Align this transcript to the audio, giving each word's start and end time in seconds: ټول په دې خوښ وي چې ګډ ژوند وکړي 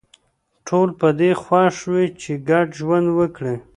ټول 0.67 0.89
په 0.99 1.07
دې 1.19 1.31
خوښ 1.41 1.75
وي 1.91 2.05
چې 2.21 2.31
ګډ 2.49 2.67
ژوند 2.79 3.07
وکړي 3.19 3.55